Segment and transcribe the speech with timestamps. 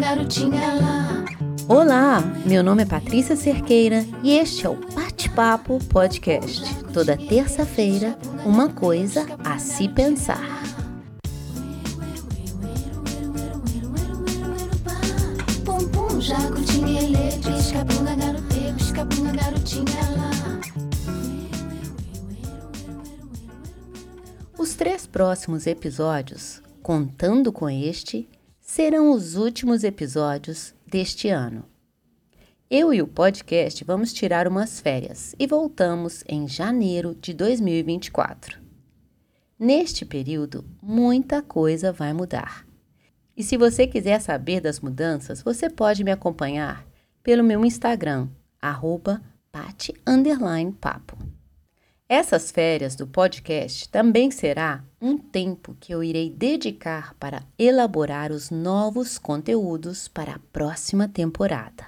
[0.00, 1.24] garotinha lá.
[1.68, 6.74] Olá, meu nome é Patrícia Cerqueira e este é o Bate-Papo Podcast.
[6.86, 10.40] Toda terça-feira, uma coisa a se pensar.
[24.58, 28.26] Os três próximos episódios, contando com este,
[28.70, 31.64] serão os últimos episódios deste ano.
[32.70, 38.60] Eu e o podcast vamos tirar umas férias e voltamos em janeiro de 2024.
[39.58, 42.64] Neste período, muita coisa vai mudar.
[43.36, 46.86] E se você quiser saber das mudanças, você pode me acompanhar
[47.24, 48.28] pelo meu Instagram,
[48.62, 49.20] arroba.
[52.12, 58.50] Essas férias do podcast também será um tempo que eu irei dedicar para elaborar os
[58.50, 61.86] novos conteúdos para a próxima temporada.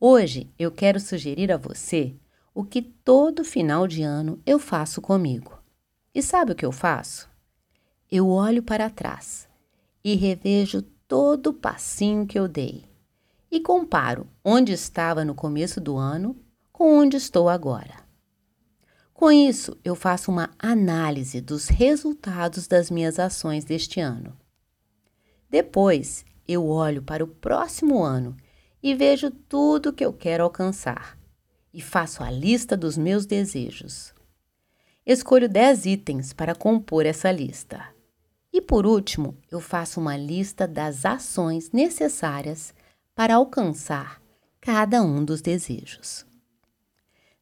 [0.00, 2.16] Hoje eu quero sugerir a você
[2.52, 5.56] o que todo final de ano eu faço comigo.
[6.12, 7.30] E sabe o que eu faço?
[8.10, 9.46] Eu olho para trás
[10.02, 12.82] e revejo todo o passinho que eu dei
[13.52, 16.36] e comparo onde estava no começo do ano
[16.72, 18.04] com onde estou agora.
[19.16, 24.36] Com isso, eu faço uma análise dos resultados das minhas ações deste ano.
[25.48, 28.36] Depois, eu olho para o próximo ano
[28.82, 31.18] e vejo tudo que eu quero alcançar
[31.72, 34.12] e faço a lista dos meus desejos.
[35.06, 37.86] Escolho 10 itens para compor essa lista.
[38.52, 42.74] E por último, eu faço uma lista das ações necessárias
[43.14, 44.20] para alcançar
[44.60, 46.26] cada um dos desejos.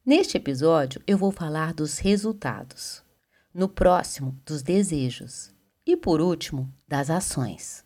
[0.07, 3.03] Neste episódio, eu vou falar dos resultados,
[3.55, 5.51] no próximo, dos desejos
[5.87, 7.83] e, por último, das ações.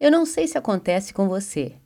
[0.00, 1.76] Eu não sei se acontece com você,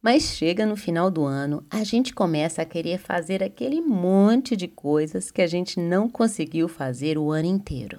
[0.00, 4.68] mas chega no final do ano, a gente começa a querer fazer aquele monte de
[4.68, 7.98] coisas que a gente não conseguiu fazer o ano inteiro.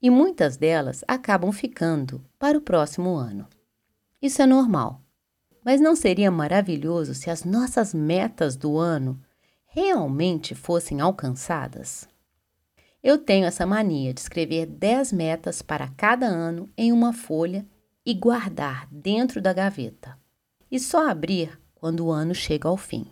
[0.00, 3.48] E muitas delas acabam ficando para o próximo ano.
[4.22, 5.02] Isso é normal.
[5.64, 9.20] Mas não seria maravilhoso se as nossas metas do ano
[9.74, 12.06] realmente fossem alcançadas?
[13.02, 17.66] Eu tenho essa mania de escrever 10 metas para cada ano em uma folha
[18.04, 20.18] e guardar dentro da gaveta,
[20.70, 23.06] e só abrir quando o ano chega ao fim.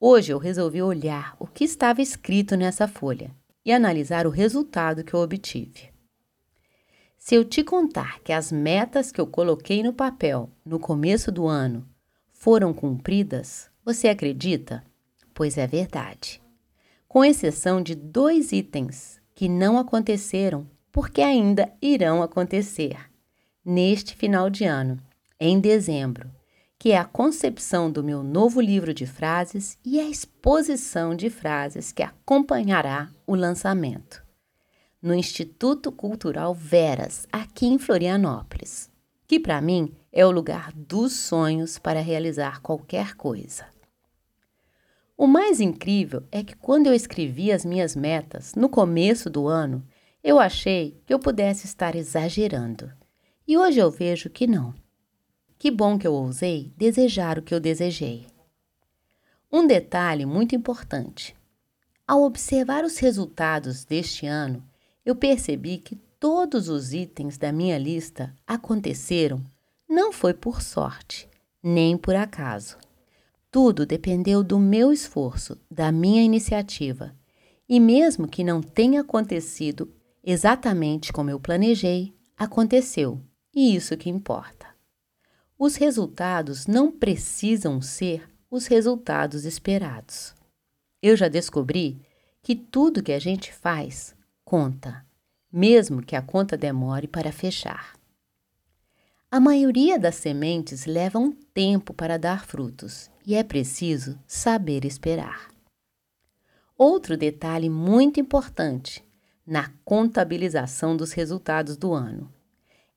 [0.00, 3.30] Hoje eu resolvi olhar o que estava escrito nessa folha
[3.62, 5.90] e analisar o resultado que eu obtive.
[7.18, 11.46] Se eu te contar que as metas que eu coloquei no papel no começo do
[11.46, 11.86] ano
[12.32, 14.82] foram cumpridas, você acredita?
[15.38, 16.42] Pois é verdade.
[17.06, 22.98] Com exceção de dois itens que não aconteceram, porque ainda irão acontecer
[23.64, 25.00] neste final de ano,
[25.38, 26.28] em dezembro,
[26.76, 31.92] que é a concepção do meu novo livro de frases e a exposição de frases
[31.92, 34.20] que acompanhará o lançamento
[35.00, 38.90] no Instituto Cultural Veras, aqui em Florianópolis,
[39.24, 43.77] que para mim é o lugar dos sonhos para realizar qualquer coisa.
[45.20, 49.84] O mais incrível é que quando eu escrevi as minhas metas no começo do ano,
[50.22, 52.92] eu achei que eu pudesse estar exagerando.
[53.44, 54.72] E hoje eu vejo que não.
[55.58, 58.28] Que bom que eu ousei desejar o que eu desejei.
[59.50, 61.34] Um detalhe muito importante:
[62.06, 64.62] ao observar os resultados deste ano,
[65.04, 69.44] eu percebi que todos os itens da minha lista aconteceram
[69.88, 71.28] não foi por sorte,
[71.60, 72.78] nem por acaso.
[73.50, 77.16] Tudo dependeu do meu esforço, da minha iniciativa.
[77.66, 79.90] E mesmo que não tenha acontecido
[80.22, 83.20] exatamente como eu planejei, aconteceu,
[83.54, 84.66] e isso que importa.
[85.58, 90.34] Os resultados não precisam ser os resultados esperados.
[91.02, 92.00] Eu já descobri
[92.42, 94.14] que tudo que a gente faz
[94.44, 95.04] conta,
[95.50, 97.98] mesmo que a conta demore para fechar.
[99.30, 105.50] A maioria das sementes leva um tempo para dar frutos e é preciso saber esperar.
[106.78, 109.04] Outro detalhe muito importante
[109.46, 112.32] na contabilização dos resultados do ano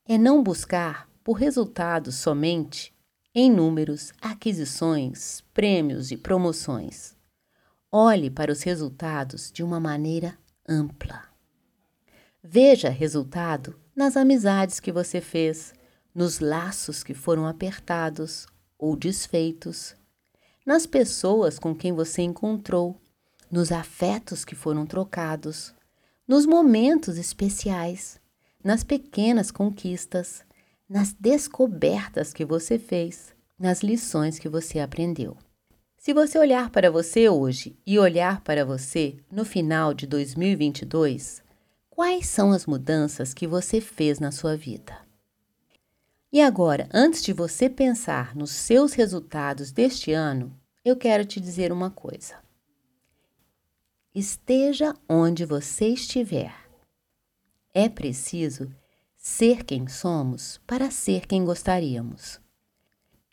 [0.07, 2.95] é não buscar por resultados somente
[3.35, 7.13] em números, aquisições, prêmios e promoções.
[7.91, 11.25] Olhe para os resultados de uma maneira ampla.
[12.41, 15.73] Veja resultado nas amizades que você fez,
[16.15, 18.47] nos laços que foram apertados
[18.79, 19.99] ou desfeitos,
[20.65, 22.95] nas pessoas com quem você encontrou,
[23.49, 25.73] nos afetos que foram trocados,
[26.27, 28.19] nos momentos especiais,
[28.63, 30.43] nas pequenas conquistas,
[30.87, 35.37] nas descobertas que você fez, nas lições que você aprendeu.
[35.97, 41.43] Se você olhar para você hoje e olhar para você no final de 2022,
[41.89, 44.97] quais são as mudanças que você fez na sua vida?
[46.31, 51.73] E agora, antes de você pensar nos seus resultados deste ano, eu quero te dizer
[51.73, 52.35] uma coisa.
[54.15, 56.53] Esteja onde você estiver.
[57.73, 58.73] É preciso
[59.17, 62.39] ser quem somos para ser quem gostaríamos.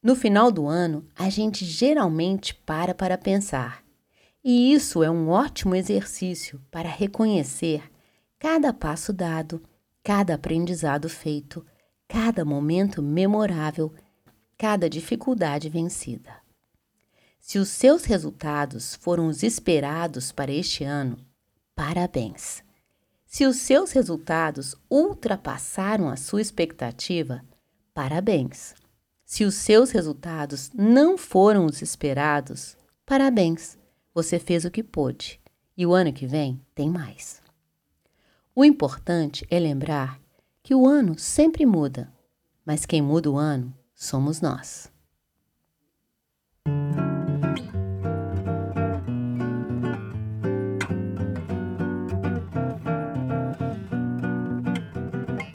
[0.03, 3.85] No final do ano, a gente geralmente para para pensar,
[4.43, 7.91] e isso é um ótimo exercício para reconhecer
[8.39, 9.63] cada passo dado,
[10.03, 11.65] cada aprendizado feito,
[12.09, 13.95] cada momento memorável,
[14.57, 16.35] cada dificuldade vencida.
[17.39, 21.19] Se os seus resultados foram os esperados para este ano,
[21.77, 22.65] parabéns!
[23.27, 27.45] Se os seus resultados ultrapassaram a sua expectativa,
[27.93, 28.75] parabéns.
[29.23, 32.75] Se os seus resultados não foram os esperados,
[33.05, 33.77] parabéns.
[34.15, 35.39] Você fez o que pôde
[35.77, 37.43] e o ano que vem tem mais.
[38.55, 40.19] O importante é lembrar
[40.69, 42.13] que o ano sempre muda,
[42.63, 44.93] mas quem muda o ano somos nós.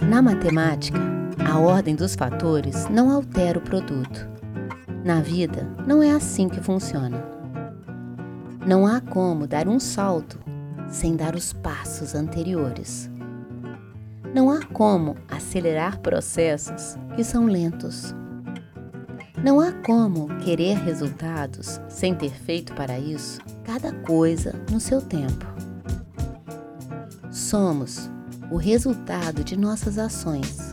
[0.01, 0.97] Na matemática,
[1.47, 4.27] a ordem dos fatores não altera o produto.
[5.05, 7.23] Na vida, não é assim que funciona.
[8.65, 10.39] Não há como dar um salto
[10.89, 13.12] sem dar os passos anteriores.
[14.33, 18.15] Não há como acelerar processos que são lentos.
[19.43, 25.45] Não há como querer resultados sem ter feito para isso cada coisa no seu tempo.
[27.29, 28.09] Somos
[28.49, 30.71] o resultado de nossas ações.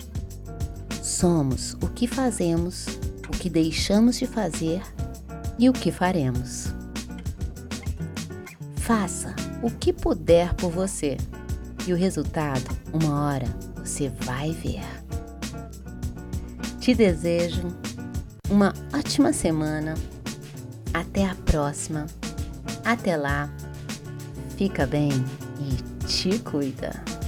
[1.02, 2.86] Somos o que fazemos,
[3.28, 4.80] o que deixamos de fazer
[5.58, 6.68] e o que faremos.
[8.76, 11.18] Faça o que puder por você
[11.86, 13.46] e o resultado, uma hora,
[13.76, 14.84] você vai ver.
[16.80, 17.68] Te desejo
[18.48, 19.94] uma ótima semana.
[20.92, 22.06] Até a próxima.
[22.84, 23.48] Até lá.
[24.56, 25.10] Fica bem
[25.60, 27.19] e te cuida.